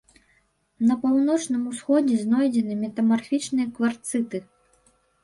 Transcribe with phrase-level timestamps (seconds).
[0.91, 4.37] На паўночным усходзе знойдзены метамарфічныя кварцыты.